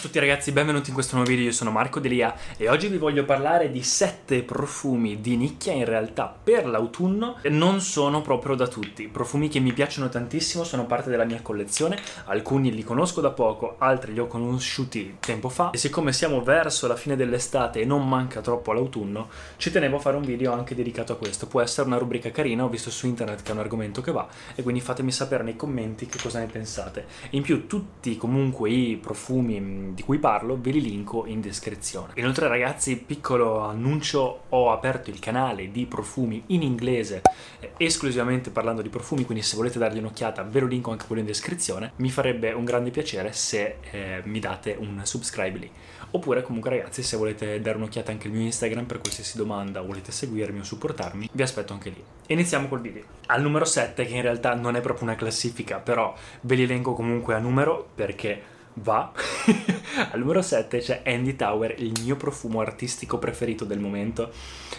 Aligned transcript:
A 0.00 0.02
tutti 0.02 0.18
ragazzi, 0.18 0.52
benvenuti 0.52 0.88
in 0.88 0.94
questo 0.94 1.16
nuovo 1.16 1.28
video, 1.28 1.44
io 1.44 1.52
sono 1.52 1.70
Marco 1.70 2.00
Delia 2.00 2.34
e 2.56 2.70
oggi 2.70 2.88
vi 2.88 2.96
voglio 2.96 3.26
parlare 3.26 3.70
di 3.70 3.82
7 3.82 4.44
profumi 4.44 5.20
di 5.20 5.36
nicchia 5.36 5.74
in 5.74 5.84
realtà 5.84 6.34
per 6.42 6.66
l'autunno. 6.66 7.36
Non 7.50 7.82
sono 7.82 8.22
proprio 8.22 8.54
da 8.54 8.66
tutti, 8.66 9.08
profumi 9.08 9.48
che 9.48 9.60
mi 9.60 9.74
piacciono 9.74 10.08
tantissimo, 10.08 10.64
sono 10.64 10.86
parte 10.86 11.10
della 11.10 11.26
mia 11.26 11.42
collezione, 11.42 11.98
alcuni 12.24 12.72
li 12.72 12.82
conosco 12.82 13.20
da 13.20 13.30
poco, 13.30 13.74
altri 13.76 14.14
li 14.14 14.20
ho 14.20 14.26
conosciuti 14.26 15.16
tempo 15.20 15.50
fa. 15.50 15.68
E 15.72 15.76
siccome 15.76 16.14
siamo 16.14 16.42
verso 16.42 16.86
la 16.86 16.96
fine 16.96 17.14
dell'estate 17.14 17.80
e 17.80 17.84
non 17.84 18.08
manca 18.08 18.40
troppo 18.40 18.72
l'autunno, 18.72 19.28
ci 19.58 19.70
tenevo 19.70 19.96
a 19.96 20.00
fare 20.00 20.16
un 20.16 20.22
video 20.22 20.54
anche 20.54 20.74
dedicato 20.74 21.12
a 21.12 21.16
questo, 21.16 21.46
può 21.46 21.60
essere 21.60 21.86
una 21.86 21.98
rubrica 21.98 22.30
carina, 22.30 22.64
ho 22.64 22.70
visto 22.70 22.90
su 22.90 23.06
internet 23.06 23.42
che 23.42 23.50
è 23.50 23.52
un 23.52 23.60
argomento 23.60 24.00
che 24.00 24.12
va 24.12 24.26
e 24.54 24.62
quindi 24.62 24.80
fatemi 24.80 25.12
sapere 25.12 25.42
nei 25.42 25.56
commenti 25.56 26.06
che 26.06 26.18
cosa 26.22 26.38
ne 26.38 26.46
pensate. 26.46 27.04
In 27.32 27.42
più 27.42 27.66
tutti 27.66 28.16
comunque 28.16 28.70
i 28.70 28.96
profumi 28.96 29.88
di 29.94 30.02
cui 30.02 30.18
parlo 30.18 30.58
ve 30.60 30.70
li 30.70 30.80
linko 30.80 31.26
in 31.26 31.40
descrizione. 31.40 32.12
Inoltre 32.16 32.48
ragazzi, 32.48 32.96
piccolo 32.96 33.60
annuncio, 33.60 34.42
ho 34.48 34.70
aperto 34.70 35.10
il 35.10 35.18
canale 35.18 35.70
di 35.70 35.86
profumi 35.86 36.42
in 36.46 36.62
inglese, 36.62 37.22
eh, 37.60 37.72
esclusivamente 37.76 38.50
parlando 38.50 38.82
di 38.82 38.88
profumi, 38.88 39.24
quindi 39.24 39.42
se 39.42 39.56
volete 39.56 39.78
dargli 39.78 39.98
un'occhiata 39.98 40.42
ve 40.42 40.60
lo 40.60 40.66
linko 40.66 40.90
anche 40.90 41.06
quello 41.06 41.20
in 41.20 41.26
descrizione. 41.26 41.92
Mi 41.96 42.10
farebbe 42.10 42.52
un 42.52 42.64
grande 42.64 42.90
piacere 42.90 43.32
se 43.32 43.76
eh, 43.90 44.22
mi 44.24 44.40
date 44.40 44.76
un 44.78 45.00
subscribe 45.04 45.58
lì. 45.58 45.70
Oppure 46.12 46.42
comunque 46.42 46.70
ragazzi, 46.70 47.02
se 47.02 47.16
volete 47.16 47.60
dare 47.60 47.76
un'occhiata 47.76 48.10
anche 48.10 48.26
al 48.26 48.34
mio 48.34 48.42
Instagram 48.42 48.84
per 48.84 49.00
qualsiasi 49.00 49.36
domanda, 49.36 49.80
volete 49.80 50.10
seguirmi 50.10 50.58
o 50.58 50.64
supportarmi, 50.64 51.28
vi 51.30 51.42
aspetto 51.42 51.72
anche 51.72 51.90
lì. 51.90 52.02
Iniziamo 52.26 52.66
col 52.68 52.80
video. 52.80 53.04
Al 53.26 53.42
numero 53.42 53.64
7, 53.64 54.04
che 54.04 54.14
in 54.14 54.22
realtà 54.22 54.54
non 54.54 54.74
è 54.74 54.80
proprio 54.80 55.04
una 55.04 55.14
classifica, 55.14 55.78
però 55.78 56.14
ve 56.42 56.54
li 56.56 56.62
elenco 56.62 56.94
comunque 56.94 57.34
a 57.34 57.38
numero 57.38 57.88
perché 57.94 58.49
va. 58.74 59.12
Al 60.12 60.18
numero 60.18 60.40
7 60.42 60.78
c'è 60.78 61.02
Andy 61.04 61.34
Tower, 61.34 61.74
il 61.78 61.92
mio 62.02 62.16
profumo 62.16 62.60
artistico 62.60 63.18
preferito 63.18 63.64
del 63.64 63.80
momento. 63.80 64.30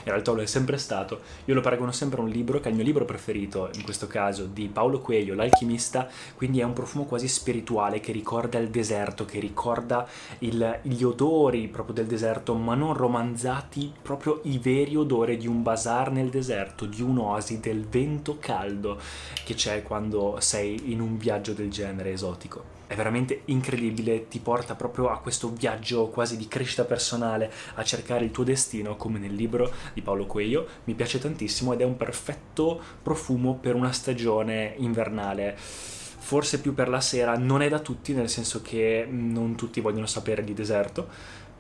In 0.04 0.12
realtà 0.12 0.32
lo 0.32 0.42
è 0.42 0.46
sempre 0.46 0.78
stato. 0.78 1.22
Io 1.46 1.54
lo 1.54 1.62
paragono 1.62 1.92
sempre 1.92 2.20
a 2.20 2.24
un 2.24 2.30
libro, 2.30 2.60
che 2.60 2.68
è 2.68 2.70
il 2.70 2.76
mio 2.76 2.84
libro 2.84 3.06
preferito, 3.06 3.70
in 3.76 3.84
questo 3.84 4.08
caso, 4.08 4.46
di 4.46 4.68
Paolo 4.68 5.00
Coelho, 5.00 5.36
L'alchimista. 5.36 6.08
Quindi 6.36 6.60
è 6.60 6.64
un 6.64 6.74
profumo 6.74 7.06
quasi 7.06 7.28
spirituale 7.28 8.00
che 8.00 8.12
ricorda 8.12 8.58
il 8.58 8.70
deserto, 8.70 9.26
che 9.26 9.40
ricorda 9.40 10.08
il, 10.40 10.80
gli 10.84 11.04
odori 11.04 11.68
proprio 11.68 11.96
del 11.96 12.08
deserto, 12.08 12.54
ma 12.54 12.76
non 12.76 12.94
romanzati, 12.94 13.92
proprio 14.02 14.40
i 14.44 14.58
veri 14.58 14.96
odori 14.96 15.38
di 15.38 15.48
un 15.48 15.62
bazar 15.62 16.12
nel 16.12 16.30
deserto, 16.30 16.86
di 16.86 17.02
un'oasi, 17.02 17.60
del 17.60 17.86
vento 17.86 18.38
caldo 18.40 19.00
che 19.44 19.54
c'è 19.54 19.84
quando 19.84 20.38
sei 20.40 20.92
in 20.92 21.02
un 21.02 21.18
viaggio 21.18 21.54
del 21.54 21.70
genere 21.70 22.12
esotico 22.12 22.80
è 22.92 22.96
veramente 22.96 23.44
incredibile, 23.46 24.28
ti 24.28 24.40
porta 24.40 24.76
proprio 24.76 25.08
a 25.08 25.20
questo 25.20 25.50
viaggio 25.50 26.10
quasi 26.10 26.36
di 26.36 26.50
crescita 26.50 26.84
personale, 26.84 27.50
a 27.76 27.86
cercare 27.86 28.26
il 28.26 28.32
tuo 28.32 28.44
destino, 28.44 28.98
come 28.98 29.18
nel 29.18 29.34
libro 29.34 29.72
di 29.94 30.02
Paolo 30.02 30.26
Coelho. 30.26 30.68
Mi 30.84 30.94
piace 30.94 31.18
tantissimo 31.18 31.72
ed 31.72 31.80
è 31.80 31.86
un 31.86 31.96
perfetto 31.96 32.82
profumo 33.02 33.56
per 33.56 33.76
una 33.76 33.94
stagione 33.94 34.74
invernale 34.80 35.58
forse 35.58 36.62
più 36.62 36.74
per 36.74 36.88
la 36.88 37.02
sera, 37.02 37.36
non 37.36 37.62
è 37.62 37.68
da 37.68 37.80
tutti, 37.80 38.14
nel 38.14 38.30
senso 38.30 38.62
che 38.62 39.08
non 39.10 39.56
tutti 39.56 39.82
vogliono 39.82 40.06
sapere 40.06 40.44
di 40.44 40.54
deserto, 40.54 41.10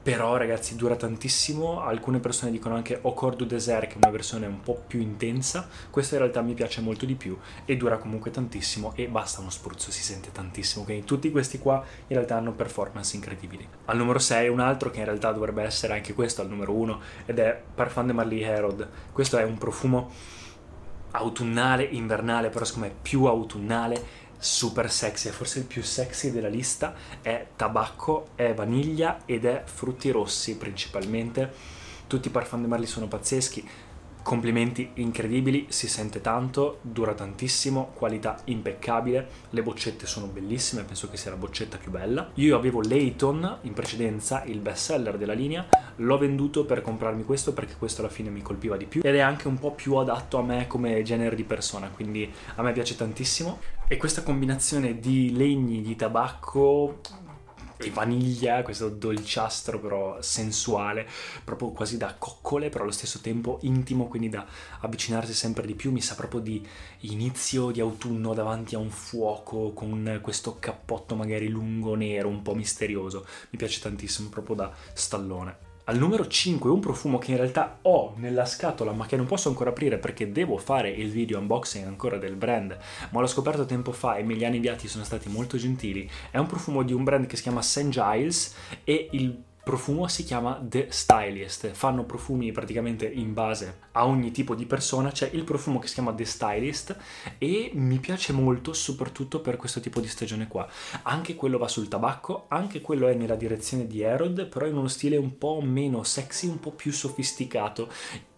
però 0.01 0.35
ragazzi 0.35 0.75
dura 0.75 0.95
tantissimo, 0.95 1.81
alcune 1.81 2.19
persone 2.19 2.51
dicono 2.51 2.75
anche 2.75 2.99
Au 3.01 3.35
du 3.35 3.45
Desert 3.45 3.87
che 3.87 3.93
è 3.93 3.97
una 3.97 4.09
versione 4.09 4.47
un 4.47 4.61
po' 4.61 4.81
più 4.87 4.99
intensa, 4.99 5.67
questa 5.91 6.15
in 6.15 6.21
realtà 6.21 6.41
mi 6.41 6.53
piace 6.53 6.81
molto 6.81 7.05
di 7.05 7.13
più 7.13 7.37
e 7.65 7.77
dura 7.77 7.97
comunque 7.97 8.31
tantissimo 8.31 8.93
e 8.95 9.07
basta 9.07 9.41
uno 9.41 9.51
spruzzo, 9.51 9.91
si 9.91 10.01
sente 10.01 10.31
tantissimo, 10.31 10.83
quindi 10.85 11.05
tutti 11.05 11.29
questi 11.29 11.59
qua 11.59 11.83
in 12.07 12.15
realtà 12.15 12.37
hanno 12.37 12.53
performance 12.53 13.15
incredibili. 13.15 13.67
Al 13.85 13.97
numero 13.97 14.17
6 14.17 14.47
un 14.49 14.59
altro 14.59 14.89
che 14.89 14.99
in 14.99 15.05
realtà 15.05 15.31
dovrebbe 15.31 15.61
essere 15.61 15.93
anche 15.93 16.13
questo 16.13 16.41
al 16.41 16.49
numero 16.49 16.73
1 16.73 16.99
ed 17.27 17.37
è 17.37 17.61
Parfum 17.75 18.07
de 18.07 18.13
Marly 18.13 18.41
Herod, 18.41 18.89
questo 19.11 19.37
è 19.37 19.43
un 19.43 19.57
profumo 19.57 20.09
autunnale, 21.11 21.83
invernale, 21.83 22.49
però 22.49 22.65
secondo 22.65 22.87
me 22.87 22.95
più 23.01 23.25
autunnale 23.25 24.03
super 24.41 24.91
sexy, 24.91 25.29
è 25.29 25.31
forse 25.31 25.59
il 25.59 25.65
più 25.65 25.81
sexy 25.81 26.31
della 26.31 26.49
lista, 26.49 26.93
è 27.21 27.47
tabacco, 27.55 28.29
è 28.35 28.53
vaniglia 28.53 29.19
ed 29.25 29.45
è 29.45 29.63
frutti 29.65 30.11
rossi 30.11 30.57
principalmente. 30.57 31.79
Tutti 32.07 32.27
i 32.27 32.31
parfum 32.31 32.61
di 32.61 32.67
Marley 32.67 32.87
sono 32.87 33.07
pazzeschi, 33.07 33.65
Complimenti 34.23 34.91
incredibili, 34.95 35.65
si 35.69 35.87
sente 35.87 36.21
tanto, 36.21 36.77
dura 36.83 37.15
tantissimo, 37.15 37.91
qualità 37.95 38.37
impeccabile, 38.45 39.27
le 39.49 39.63
boccette 39.63 40.05
sono 40.05 40.27
bellissime, 40.27 40.83
penso 40.83 41.09
che 41.09 41.17
sia 41.17 41.31
la 41.31 41.37
boccetta 41.37 41.77
più 41.77 41.89
bella. 41.89 42.29
Io 42.35 42.55
avevo 42.55 42.81
Layton 42.81 43.57
in 43.61 43.73
precedenza, 43.73 44.43
il 44.43 44.59
best 44.59 44.91
seller 44.91 45.17
della 45.17 45.33
linea, 45.33 45.67
l'ho 45.95 46.17
venduto 46.19 46.65
per 46.65 46.83
comprarmi 46.83 47.23
questo 47.23 47.53
perché 47.53 47.73
questo 47.79 48.01
alla 48.01 48.11
fine 48.11 48.29
mi 48.29 48.43
colpiva 48.43 48.77
di 48.77 48.85
più 48.85 49.01
ed 49.03 49.15
è 49.15 49.19
anche 49.21 49.47
un 49.47 49.57
po' 49.57 49.71
più 49.71 49.95
adatto 49.95 50.37
a 50.37 50.43
me 50.43 50.67
come 50.67 51.01
genere 51.01 51.35
di 51.35 51.43
persona, 51.43 51.89
quindi 51.89 52.31
a 52.55 52.61
me 52.61 52.73
piace 52.73 52.95
tantissimo. 52.95 53.79
E 53.91 53.97
questa 53.97 54.23
combinazione 54.23 55.01
di 55.01 55.35
legni, 55.35 55.81
di 55.81 55.97
tabacco, 55.97 57.01
di 57.77 57.89
vaniglia, 57.89 58.63
questo 58.63 58.87
dolciastro 58.87 59.81
però 59.81 60.21
sensuale, 60.21 61.05
proprio 61.43 61.71
quasi 61.71 61.97
da 61.97 62.15
coccole, 62.17 62.69
però 62.69 62.83
allo 62.83 62.93
stesso 62.93 63.19
tempo 63.19 63.59
intimo, 63.63 64.07
quindi 64.07 64.29
da 64.29 64.47
avvicinarsi 64.79 65.33
sempre 65.33 65.67
di 65.67 65.75
più. 65.75 65.91
Mi 65.91 65.99
sa 65.99 66.15
proprio 66.15 66.39
di 66.39 66.65
inizio 66.99 67.69
di 67.71 67.81
autunno 67.81 68.33
davanti 68.33 68.75
a 68.75 68.79
un 68.79 68.91
fuoco 68.91 69.73
con 69.73 70.19
questo 70.21 70.55
cappotto 70.57 71.17
magari 71.17 71.49
lungo 71.49 71.93
nero, 71.95 72.29
un 72.29 72.43
po' 72.43 72.55
misterioso. 72.55 73.25
Mi 73.49 73.57
piace 73.57 73.81
tantissimo, 73.81 74.29
proprio 74.29 74.55
da 74.55 74.73
stallone. 74.93 75.70
Al 75.91 75.97
numero 75.97 76.25
5 76.25 76.69
un 76.69 76.79
profumo 76.79 77.17
che 77.17 77.31
in 77.31 77.37
realtà 77.37 77.79
ho 77.81 78.13
nella 78.15 78.45
scatola 78.45 78.93
ma 78.93 79.05
che 79.05 79.17
non 79.17 79.25
posso 79.25 79.49
ancora 79.49 79.71
aprire 79.71 79.97
perché 79.97 80.31
devo 80.31 80.55
fare 80.55 80.89
il 80.89 81.11
video 81.11 81.37
unboxing 81.37 81.85
ancora 81.85 82.17
del 82.17 82.37
brand, 82.37 82.77
ma 83.09 83.19
l'ho 83.19 83.27
scoperto 83.27 83.65
tempo 83.65 83.91
fa 83.91 84.15
e 84.15 84.21
hanno 84.21 84.55
inviati 84.55 84.87
sono 84.87 85.03
stati 85.03 85.27
molto 85.27 85.57
gentili. 85.57 86.09
È 86.29 86.37
un 86.37 86.45
profumo 86.45 86.83
di 86.83 86.93
un 86.93 87.03
brand 87.03 87.25
che 87.25 87.35
si 87.35 87.41
chiama 87.41 87.61
St. 87.61 87.89
Giles 87.89 88.55
e 88.85 89.09
il 89.11 89.37
profumo 89.63 90.07
si 90.07 90.23
chiama 90.23 90.59
The 90.61 90.87
Stylist. 90.89 91.71
Fanno 91.71 92.05
profumi 92.05 92.51
praticamente 92.51 93.05
in 93.05 93.33
base 93.33 93.79
a 93.91 94.05
ogni 94.05 94.31
tipo 94.31 94.55
di 94.55 94.65
persona. 94.65 95.11
C'è 95.11 95.29
il 95.33 95.43
profumo 95.43 95.79
che 95.79 95.87
si 95.87 95.95
chiama 95.95 96.13
The 96.13 96.25
Stylist 96.25 96.97
e 97.37 97.71
mi 97.73 97.99
piace 97.99 98.33
molto 98.33 98.73
soprattutto 98.73 99.41
per 99.41 99.57
questo 99.57 99.79
tipo 99.79 99.99
di 99.99 100.07
stagione 100.07 100.47
qua. 100.47 100.67
Anche 101.03 101.35
quello 101.35 101.57
va 101.57 101.67
sul 101.67 101.87
tabacco, 101.87 102.45
anche 102.47 102.81
quello 102.81 103.07
è 103.07 103.13
nella 103.13 103.35
direzione 103.35 103.87
di 103.87 104.01
Herod, 104.01 104.47
però 104.47 104.65
in 104.65 104.77
uno 104.77 104.87
stile 104.87 105.17
un 105.17 105.37
po' 105.37 105.61
meno 105.61 106.03
sexy, 106.03 106.47
un 106.47 106.59
po' 106.59 106.71
più 106.71 106.91
sofisticato 106.91 107.89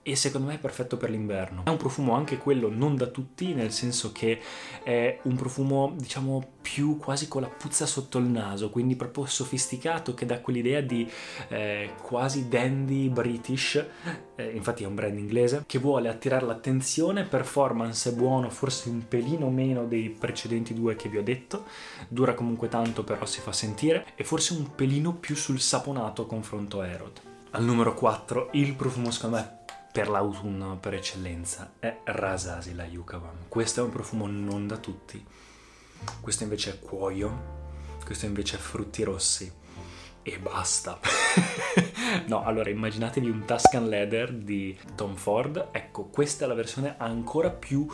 e 0.03 0.15
secondo 0.17 0.47
me 0.47 0.55
è 0.55 0.59
perfetto 0.59 0.97
per 0.97 1.09
l'inverno. 1.09 1.63
È 1.63 1.69
un 1.69 1.77
profumo 1.77 2.13
anche 2.13 2.37
quello 2.37 2.69
non 2.69 2.95
da 2.95 3.07
tutti, 3.07 3.53
nel 3.53 3.71
senso 3.71 4.11
che 4.11 4.39
è 4.83 5.19
un 5.23 5.35
profumo 5.35 5.93
diciamo 5.97 6.51
più 6.61 6.97
quasi 6.97 7.27
con 7.27 7.41
la 7.41 7.47
puzza 7.47 7.85
sotto 7.85 8.17
il 8.17 8.25
naso, 8.25 8.69
quindi 8.69 8.95
proprio 8.95 9.25
sofisticato 9.25 10.13
che 10.13 10.25
dà 10.25 10.39
quell'idea 10.39 10.81
di 10.81 11.09
eh, 11.49 11.91
quasi 12.01 12.47
dandy 12.47 13.09
british, 13.09 13.85
eh, 14.35 14.49
infatti 14.51 14.83
è 14.83 14.87
un 14.87 14.95
brand 14.95 15.17
inglese, 15.17 15.63
che 15.65 15.79
vuole 15.79 16.09
attirare 16.09 16.45
l'attenzione, 16.45 17.23
performance 17.23 18.09
è 18.09 18.13
buono, 18.13 18.49
forse 18.49 18.89
un 18.89 19.07
pelino 19.07 19.49
meno 19.49 19.85
dei 19.85 20.09
precedenti 20.09 20.73
due 20.73 20.95
che 20.95 21.09
vi 21.09 21.17
ho 21.17 21.23
detto, 21.23 21.65
dura 22.07 22.33
comunque 22.33 22.67
tanto 22.67 23.03
però 23.03 23.25
si 23.25 23.39
fa 23.39 23.51
sentire 23.51 24.05
e 24.15 24.23
forse 24.23 24.53
un 24.53 24.73
pelino 24.75 25.13
più 25.13 25.35
sul 25.35 25.59
saponato 25.59 26.25
confronto 26.25 26.81
a 26.81 26.87
Herod. 26.87 27.21
Al 27.51 27.63
numero 27.63 27.93
4 27.93 28.49
il 28.53 28.73
profumo 28.73 29.11
secondo 29.11 29.35
me 29.35 29.61
per 29.93 30.09
l'autunno 30.09 30.77
per 30.79 30.95
eccellenza 30.95 31.73
è 31.77 31.99
Rasasi 32.03 32.73
la 32.73 32.83
Yukavam. 32.83 33.47
Questo 33.47 33.81
è 33.81 33.83
un 33.83 33.91
profumo 33.91 34.25
non 34.25 34.65
da 34.65 34.77
tutti. 34.77 35.23
Questo 36.19 36.41
invece 36.41 36.71
è 36.71 36.79
cuoio, 36.79 37.97
questo 38.03 38.25
invece 38.25 38.55
è 38.55 38.59
frutti 38.59 39.03
rossi 39.03 39.53
e 40.23 40.39
basta. 40.39 40.99
no, 42.25 42.43
allora 42.43 42.71
immaginatevi 42.71 43.29
un 43.29 43.45
Tuscan 43.45 43.87
Leather 43.87 44.33
di 44.33 44.75
Tom 44.95 45.13
Ford. 45.13 45.67
Ecco, 45.71 46.05
questa 46.05 46.45
è 46.45 46.47
la 46.47 46.55
versione 46.55 46.95
ancora 46.97 47.51
più 47.51 47.87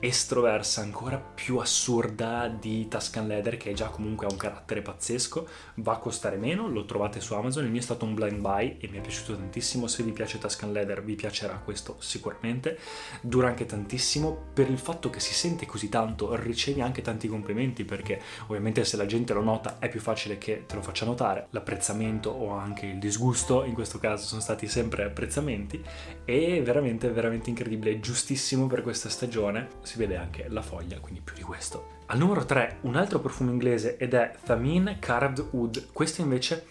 estroversa, 0.00 0.80
ancora 0.80 1.18
più 1.18 1.58
assurda 1.58 2.48
di 2.48 2.88
Tuscan 2.88 3.26
Leather 3.26 3.56
che 3.56 3.72
già 3.72 3.88
comunque 3.88 4.26
ha 4.26 4.30
un 4.30 4.36
carattere 4.36 4.82
pazzesco, 4.82 5.48
va 5.76 5.92
a 5.92 5.98
costare 5.98 6.36
meno, 6.36 6.68
lo 6.68 6.84
trovate 6.84 7.20
su 7.20 7.34
Amazon, 7.34 7.64
il 7.64 7.70
mio 7.70 7.80
è 7.80 7.82
stato 7.82 8.04
un 8.04 8.14
blind 8.14 8.40
buy 8.40 8.78
e 8.80 8.88
mi 8.88 8.98
è 8.98 9.00
piaciuto 9.00 9.36
tantissimo, 9.36 9.86
se 9.86 10.02
vi 10.02 10.12
piace 10.12 10.38
Tuscan 10.38 10.72
Leather 10.72 11.02
vi 11.04 11.14
piacerà 11.14 11.54
questo 11.64 11.96
sicuramente, 12.00 12.78
dura 13.20 13.48
anche 13.48 13.66
tantissimo, 13.66 14.50
per 14.52 14.68
il 14.68 14.78
fatto 14.78 15.10
che 15.10 15.20
si 15.20 15.34
sente 15.34 15.66
così 15.66 15.88
tanto 15.88 16.34
ricevi 16.34 16.80
anche 16.80 17.02
tanti 17.02 17.28
complimenti 17.28 17.84
perché 17.84 18.20
ovviamente 18.46 18.84
se 18.84 18.96
la 18.96 19.06
gente 19.06 19.32
lo 19.32 19.42
nota 19.42 19.78
è 19.78 19.88
più 19.88 20.00
facile 20.00 20.38
che 20.38 20.64
te 20.66 20.74
lo 20.74 20.82
faccia 20.82 21.04
notare, 21.04 21.46
l'apprezzamento 21.50 22.30
o 22.30 22.50
anche 22.50 22.86
il 22.86 22.98
disgusto, 22.98 23.64
in 23.64 23.74
questo 23.74 23.98
caso 23.98 24.26
sono 24.26 24.40
stati 24.40 24.66
sempre 24.66 25.04
apprezzamenti 25.04 25.82
e 26.24 26.62
veramente 26.62 27.10
veramente 27.10 27.50
incredibile, 27.50 28.00
giustissimo 28.00 28.66
per 28.66 28.82
questa 28.82 29.08
stagione 29.08 29.71
si 29.82 29.98
vede 29.98 30.16
anche 30.16 30.46
la 30.48 30.62
foglia, 30.62 30.98
quindi 31.00 31.20
più 31.20 31.34
di 31.34 31.42
questo. 31.42 32.00
Al 32.06 32.18
numero 32.18 32.44
3 32.44 32.78
un 32.82 32.96
altro 32.96 33.20
profumo 33.20 33.50
inglese 33.50 33.96
ed 33.96 34.14
è 34.14 34.34
Thameen 34.44 34.96
Carved 34.98 35.48
Wood. 35.50 35.92
Questo 35.92 36.20
invece 36.20 36.66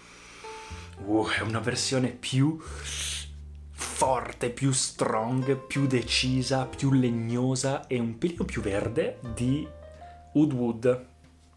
uh, 1.06 1.27
è 1.27 1.42
una 1.42 1.59
versione 1.59 2.09
più 2.09 2.59
forte, 3.71 4.50
più 4.50 4.71
strong, 4.71 5.56
più 5.56 5.88
decisa, 5.88 6.65
più 6.65 6.92
legnosa 6.92 7.88
e 7.88 8.00
un 8.00 8.18
pelino 8.18 8.45
più 8.45 8.62
verde 8.62 9.19
di 9.33 9.68
Woodwood 10.33 11.09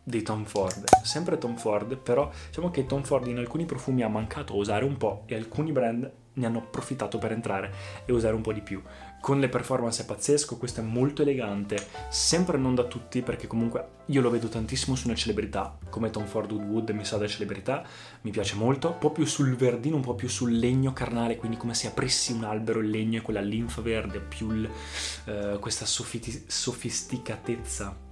di 0.05 0.23
Tom 0.23 0.45
Ford. 0.45 0.85
Sempre 1.03 1.39
Tom 1.39 1.57
Ford, 1.57 1.97
però 1.97 2.31
diciamo 2.47 2.71
che 2.71 2.87
Tom 2.87 3.03
Ford 3.03 3.27
in 3.27 3.39
alcuni 3.39 3.65
profumi 3.65 4.03
ha 4.03 4.09
mancato 4.09 4.55
usare 4.55 4.85
un 4.85 4.99
po' 4.99 5.25
e 5.27 5.35
alcuni 5.35 5.73
brand 5.73 6.13
ne 6.35 6.47
hanno 6.47 6.59
approfittato 6.59 7.19
per 7.19 7.33
entrare 7.33 7.73
e 8.05 8.13
usare 8.13 8.35
un 8.35 8.43
po' 8.43 8.53
di 8.53 8.61
più. 8.61 8.83
Con 9.21 9.41
le 9.41 9.49
performance 9.49 10.03
è 10.03 10.05
pazzesco, 10.05 10.59
questo 10.59 10.81
è 10.81 10.83
molto 10.83 11.23
elegante, 11.23 11.79
sempre 12.11 12.59
non 12.59 12.75
da 12.75 12.85
tutti 12.85 13.23
perché 13.23 13.47
comunque 13.47 14.03
io 14.07 14.21
lo 14.21 14.29
vedo 14.29 14.49
tantissimo 14.49 14.95
su 14.97 15.07
una 15.07 15.17
celebrità 15.17 15.79
come 15.89 16.11
Tom 16.11 16.27
Ford 16.27 16.51
Woodwood, 16.51 16.91
mi 16.91 17.07
sa 17.07 17.17
da 17.17 17.27
celebrità, 17.27 17.83
mi 18.23 18.31
piace 18.31 18.57
molto, 18.57 18.91
un 18.91 18.99
po' 18.99 19.13
più 19.13 19.25
sul 19.25 19.57
verdino, 19.57 19.97
un 19.97 20.03
po' 20.03 20.15
più 20.15 20.29
sul 20.29 20.59
legno 20.59 20.93
carnale, 20.93 21.37
quindi 21.37 21.57
come 21.57 21.73
se 21.73 21.87
aprissi 21.87 22.33
un 22.33 22.45
albero 22.45 22.81
il 22.81 22.91
legno 22.91 23.17
e 23.19 23.23
quella 23.23 23.41
linfa 23.41 23.81
verde, 23.81 24.21
più 24.21 24.51
il, 24.51 24.69
uh, 25.27 25.59
questa 25.59 25.87
sofisticatezza 25.87 28.04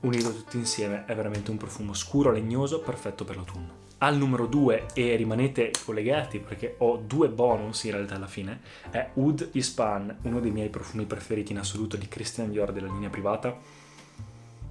unito 0.00 0.32
tutti 0.32 0.56
insieme 0.56 1.04
è 1.06 1.14
veramente 1.14 1.50
un 1.50 1.56
profumo 1.56 1.94
scuro, 1.94 2.30
legnoso, 2.30 2.80
perfetto 2.80 3.24
per 3.24 3.36
l'autunno. 3.36 3.84
Al 3.98 4.16
numero 4.16 4.46
2, 4.46 4.88
e 4.92 5.16
rimanete 5.16 5.70
collegati 5.84 6.38
perché 6.38 6.74
ho 6.78 6.98
due 6.98 7.28
bonus 7.28 7.84
in 7.84 7.92
realtà 7.92 8.16
alla 8.16 8.26
fine, 8.26 8.60
è 8.90 9.10
Oud 9.14 9.50
Ispan, 9.52 10.18
uno 10.22 10.40
dei 10.40 10.50
miei 10.50 10.68
profumi 10.68 11.04
preferiti 11.06 11.52
in 11.52 11.58
assoluto 11.58 11.96
di 11.96 12.06
Christian 12.06 12.50
Dior 12.50 12.72
della 12.72 12.92
linea 12.92 13.08
privata. 13.08 13.58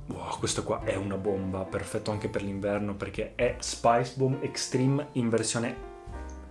Wow, 0.08 0.38
questo 0.38 0.64
qua 0.64 0.84
è 0.84 0.96
una 0.96 1.18
bomba, 1.18 1.64
perfetto 1.64 2.12
anche 2.12 2.30
per 2.30 2.44
l'inverno 2.44 2.94
perché 2.94 3.34
è 3.34 3.56
Spice 3.58 4.14
Bomb 4.16 4.44
Extreme 4.44 5.08
in 5.14 5.30
versione 5.30 5.94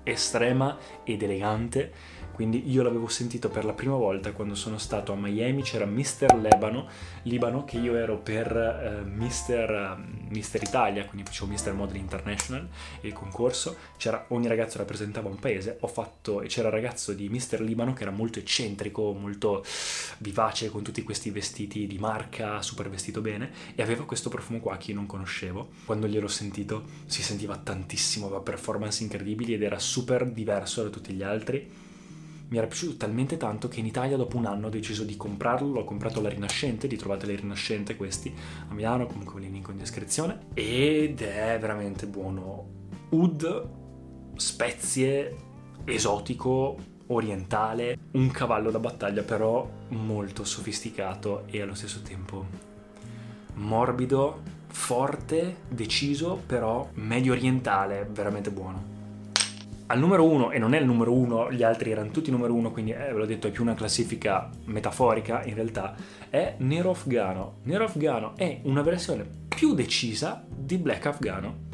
estrema 0.02 0.76
ed 1.02 1.22
elegante 1.22 1.92
quindi 2.34 2.70
io 2.70 2.82
l'avevo 2.82 3.08
sentito 3.08 3.48
per 3.48 3.64
la 3.64 3.72
prima 3.72 3.94
volta 3.94 4.32
quando 4.32 4.54
sono 4.54 4.76
stato 4.78 5.12
a 5.12 5.16
Miami, 5.16 5.62
c'era 5.62 5.86
Mister 5.86 6.34
Lebano, 6.34 6.88
Libano, 7.22 7.64
che 7.64 7.78
io 7.78 7.94
ero 7.94 8.18
per 8.18 9.02
uh, 9.04 9.08
Mister, 9.08 9.96
uh, 9.96 10.32
Mister, 10.32 10.62
Italia, 10.62 11.04
quindi 11.06 11.26
facevo 11.26 11.50
Mister 11.50 11.72
Model 11.72 11.96
International, 11.96 12.68
il 13.02 13.12
concorso, 13.12 13.76
c'era, 13.96 14.26
ogni 14.28 14.48
ragazzo 14.48 14.78
rappresentava 14.78 15.28
un 15.28 15.38
paese, 15.38 15.78
ho 15.80 15.86
fatto, 15.86 16.42
e 16.42 16.48
c'era 16.48 16.68
il 16.68 16.74
ragazzo 16.74 17.12
di 17.12 17.28
Mister 17.28 17.60
Libano 17.60 17.92
che 17.92 18.02
era 18.02 18.10
molto 18.10 18.40
eccentrico, 18.40 19.12
molto 19.12 19.64
vivace, 20.18 20.70
con 20.70 20.82
tutti 20.82 21.02
questi 21.02 21.30
vestiti 21.30 21.86
di 21.86 21.98
marca, 21.98 22.60
super 22.62 22.90
vestito 22.90 23.20
bene, 23.20 23.50
e 23.74 23.82
aveva 23.82 24.04
questo 24.04 24.28
profumo 24.28 24.58
qua 24.58 24.76
che 24.76 24.90
io 24.90 24.96
non 24.96 25.06
conoscevo. 25.06 25.68
Quando 25.84 26.08
gliel'ho 26.08 26.28
sentito 26.28 26.84
si 27.06 27.22
sentiva 27.22 27.56
tantissimo, 27.56 28.26
aveva 28.26 28.40
performance 28.40 29.02
incredibili 29.02 29.54
ed 29.54 29.62
era 29.62 29.78
super 29.78 30.26
diverso 30.26 30.82
da 30.82 30.88
tutti 30.88 31.12
gli 31.12 31.22
altri 31.22 31.82
mi 32.48 32.58
era 32.58 32.66
piaciuto 32.66 32.96
talmente 32.96 33.36
tanto 33.36 33.68
che 33.68 33.80
in 33.80 33.86
Italia 33.86 34.16
dopo 34.16 34.36
un 34.36 34.46
anno 34.46 34.66
ho 34.66 34.70
deciso 34.70 35.04
di 35.04 35.16
comprarlo, 35.16 35.72
l'ho 35.72 35.84
comprato 35.84 36.20
alla 36.20 36.28
Rinascente, 36.28 36.86
li 36.86 36.96
trovate 36.96 37.24
alla 37.24 37.36
Rinascente 37.36 37.96
questi 37.96 38.32
a 38.68 38.74
Milano, 38.74 39.06
comunque 39.06 39.40
li 39.40 39.50
link 39.50 39.68
in 39.70 39.78
descrizione, 39.78 40.46
ed 40.54 41.20
è 41.20 41.58
veramente 41.58 42.06
buono. 42.06 42.82
Oud, 43.10 43.68
spezie, 44.36 45.36
esotico, 45.84 46.76
orientale, 47.06 47.98
un 48.12 48.30
cavallo 48.30 48.70
da 48.70 48.78
battaglia 48.78 49.22
però 49.22 49.68
molto 49.88 50.44
sofisticato 50.44 51.44
e 51.46 51.60
allo 51.60 51.74
stesso 51.74 52.02
tempo 52.02 52.72
morbido, 53.54 54.42
forte, 54.68 55.58
deciso, 55.68 56.42
però 56.44 56.88
medio 56.94 57.32
orientale, 57.32 58.08
veramente 58.10 58.50
buono 58.50 58.93
al 59.86 59.98
numero 59.98 60.24
uno, 60.24 60.50
e 60.50 60.58
non 60.58 60.72
è 60.72 60.78
il 60.78 60.86
numero 60.86 61.12
uno, 61.12 61.52
gli 61.52 61.62
altri 61.62 61.90
erano 61.90 62.10
tutti 62.10 62.30
numero 62.30 62.54
uno, 62.54 62.70
quindi 62.70 62.92
eh, 62.92 63.12
ve 63.12 63.12
l'ho 63.12 63.26
detto, 63.26 63.48
è 63.48 63.50
più 63.50 63.62
una 63.62 63.74
classifica 63.74 64.48
metaforica 64.64 65.44
in 65.44 65.54
realtà, 65.54 65.94
è 66.30 66.54
Nero 66.58 66.90
Afgano. 66.90 67.56
Nero 67.64 67.84
Afgano 67.84 68.34
è 68.36 68.60
una 68.62 68.82
versione 68.82 69.26
più 69.48 69.74
decisa 69.74 70.44
di 70.48 70.78
Black 70.78 71.06
Afgano. 71.06 71.72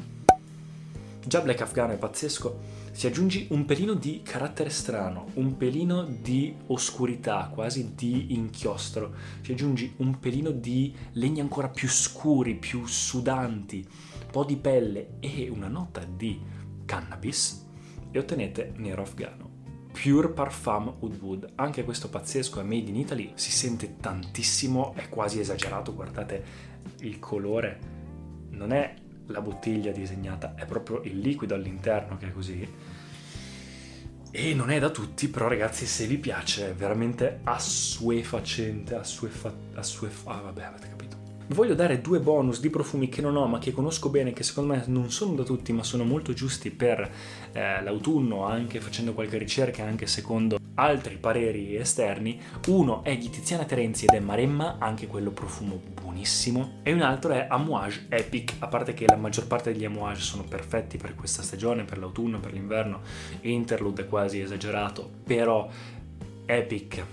Già 1.25 1.41
Black 1.41 1.61
Afgano 1.61 1.93
è 1.93 1.97
pazzesco, 1.97 2.79
si 2.91 3.07
aggiungi 3.07 3.47
un 3.51 3.65
pelino 3.65 3.95
di 3.95 4.23
carattere 4.25 4.71
strano, 4.71 5.27
un 5.35 5.57
pelino 5.57 6.03
di 6.03 6.53
oscurità, 6.67 7.49
quasi 7.55 7.93
di 7.95 8.35
inchiostro, 8.35 9.15
ci 9.43 9.53
aggiungi 9.53 9.95
un 9.99 10.19
pelino 10.19 10.51
di 10.51 10.93
legni 11.13 11.39
ancora 11.39 11.69
più 11.69 11.89
scuri, 11.89 12.57
più 12.57 12.87
sudanti, 12.87 13.87
un 14.25 14.31
po' 14.33 14.45
di 14.45 14.57
pelle 14.57 15.11
e 15.21 15.49
una 15.49 15.69
nota 15.69 16.05
di 16.05 16.41
cannabis 16.85 17.69
e 18.11 18.19
ottenete 18.19 18.73
nero 18.77 19.03
afgano. 19.03 19.59
Pure 19.93 20.29
Parfum 20.29 20.95
Woodwood, 21.01 21.53
anche 21.57 21.85
questo 21.85 22.09
pazzesco 22.09 22.61
è 22.61 22.63
made 22.63 22.89
in 22.89 22.97
Italy, 22.97 23.33
si 23.35 23.51
sente 23.51 23.97
tantissimo, 23.97 24.95
è 24.95 25.09
quasi 25.09 25.41
esagerato, 25.41 25.95
guardate 25.95 26.45
il 27.01 27.19
colore, 27.19 27.79
non 28.51 28.73
è 28.73 28.95
la 29.27 29.41
bottiglia 29.41 29.93
disegnata, 29.93 30.55
è 30.55 30.65
proprio 30.65 31.03
il 31.03 31.19
liquido 31.19 31.55
all'interno 31.55 32.17
che 32.17 32.29
è 32.29 32.33
così. 32.33 32.69
E 34.33 34.55
non 34.55 34.71
è 34.71 34.79
da 34.79 34.91
tutti, 34.91 35.29
però 35.29 35.49
ragazzi 35.49 35.87
se 35.87 36.07
vi 36.07 36.17
piace 36.17 36.71
è 36.71 36.75
veramente 36.75 37.41
assuefacente, 37.43 38.95
assuefa... 38.95 39.53
assuefa... 39.75 40.31
ah 40.31 40.41
vabbè 40.41 40.63
avete 40.63 40.89
capito 40.89 41.20
voglio 41.55 41.75
dare 41.75 42.01
due 42.01 42.21
bonus 42.21 42.61
di 42.61 42.71
profumi 42.71 43.09
che 43.09 43.21
non 43.21 43.37
ho 43.37 43.47
ma 43.47 43.59
che 43.59 43.73
conosco 43.73 44.09
bene, 44.09 44.33
che 44.33 44.43
secondo 44.43 44.75
me 44.75 44.85
non 44.87 45.11
sono 45.11 45.35
da 45.35 45.43
tutti 45.43 45.73
ma 45.73 45.83
sono 45.83 46.05
molto 46.05 46.33
giusti 46.33 46.71
per 46.71 47.11
eh, 47.53 47.83
l'autunno, 47.83 48.45
anche 48.45 48.81
facendo 48.81 49.15
qualche 49.15 49.39
ricerca, 49.39 49.85
anche 49.85 50.07
secondo 50.07 50.59
altri 50.75 51.17
pareri 51.17 51.77
esterni. 51.77 52.41
Uno 52.69 53.03
è 53.03 53.17
di 53.17 53.29
Tiziana 53.29 53.65
Terenzi 53.65 54.07
ed 54.07 54.15
è 54.15 54.21
Maremma, 54.21 54.77
anche 54.79 55.07
quello 55.07 55.31
profumo 55.31 55.81
buonissimo, 56.01 56.79
e 56.83 56.93
un 56.93 57.03
altro 57.03 57.33
è 57.33 57.47
Amouage 57.49 58.07
Epic, 58.09 58.55
a 58.61 58.69
parte 58.69 58.95
che 58.95 59.07
la 59.07 59.17
maggior 59.17 59.47
parte 59.47 59.73
degli 59.73 59.85
Amouage 59.85 60.23
sono 60.23 60.45
perfetti 60.45 60.97
per 60.97 61.15
questa 61.15 61.43
stagione, 61.43 61.85
per 61.85 61.99
l'autunno, 61.99 62.39
per 62.39 62.53
l'inverno, 62.53 63.01
Interlude 63.43 64.03
è 64.03 64.09
quasi 64.09 64.41
esagerato, 64.41 65.09
però 65.25 65.69
Epic 66.47 67.05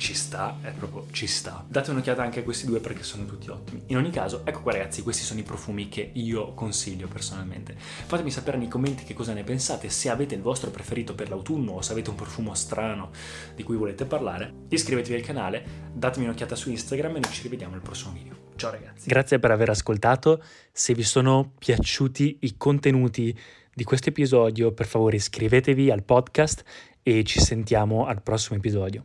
ci 0.00 0.14
sta, 0.14 0.56
è 0.62 0.70
proprio 0.70 1.06
ci 1.12 1.26
sta. 1.26 1.62
Date 1.68 1.90
un'occhiata 1.90 2.22
anche 2.22 2.40
a 2.40 2.42
questi 2.42 2.64
due 2.64 2.80
perché 2.80 3.02
sono 3.02 3.26
tutti 3.26 3.50
ottimi. 3.50 3.82
In 3.88 3.98
ogni 3.98 4.10
caso, 4.10 4.40
ecco 4.46 4.62
qua 4.62 4.72
ragazzi, 4.72 5.02
questi 5.02 5.22
sono 5.22 5.40
i 5.40 5.42
profumi 5.42 5.90
che 5.90 6.10
io 6.14 6.54
consiglio 6.54 7.06
personalmente. 7.06 7.76
Fatemi 7.76 8.30
sapere 8.30 8.56
nei 8.56 8.66
commenti 8.66 9.04
che 9.04 9.12
cosa 9.12 9.34
ne 9.34 9.44
pensate, 9.44 9.90
se 9.90 10.08
avete 10.08 10.34
il 10.34 10.40
vostro 10.40 10.70
preferito 10.70 11.14
per 11.14 11.28
l'autunno 11.28 11.72
o 11.72 11.82
se 11.82 11.92
avete 11.92 12.08
un 12.08 12.16
profumo 12.16 12.54
strano 12.54 13.10
di 13.54 13.62
cui 13.62 13.76
volete 13.76 14.06
parlare. 14.06 14.50
Iscrivetevi 14.68 15.16
al 15.16 15.22
canale, 15.22 15.64
datemi 15.92 16.24
un'occhiata 16.24 16.56
su 16.56 16.70
Instagram 16.70 17.16
e 17.16 17.20
noi 17.20 17.32
ci 17.32 17.42
rivediamo 17.42 17.74
al 17.74 17.82
prossimo 17.82 18.14
video. 18.14 18.34
Ciao 18.56 18.70
ragazzi. 18.70 19.06
Grazie 19.06 19.38
per 19.38 19.50
aver 19.50 19.68
ascoltato. 19.68 20.42
Se 20.72 20.94
vi 20.94 21.02
sono 21.02 21.52
piaciuti 21.58 22.38
i 22.40 22.56
contenuti 22.56 23.38
di 23.74 23.84
questo 23.84 24.08
episodio, 24.08 24.72
per 24.72 24.86
favore 24.86 25.16
iscrivetevi 25.16 25.90
al 25.90 26.04
podcast 26.04 26.64
e 27.02 27.22
ci 27.24 27.38
sentiamo 27.38 28.06
al 28.06 28.22
prossimo 28.22 28.56
episodio. 28.56 29.04